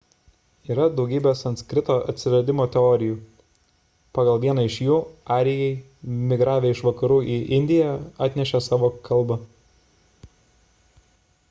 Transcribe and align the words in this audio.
yra 0.75 0.85
daugybė 0.99 1.33
sanskrito 1.41 1.97
atsiradimo 2.13 2.65
teorijų 2.75 3.17
pagal 4.19 4.41
vieną 4.47 4.65
iš 4.71 4.79
jų 4.87 4.97
arijai 5.37 5.69
migravę 6.31 6.73
iš 6.79 6.83
vakarų 6.89 7.21
į 7.37 7.39
indiją 7.61 7.95
atnešė 8.31 8.65
savo 8.71 8.93
kalbą 9.11 9.41